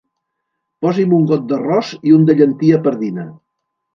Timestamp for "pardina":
2.89-3.29